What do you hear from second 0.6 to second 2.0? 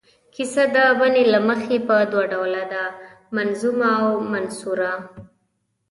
د بڼې له مخې په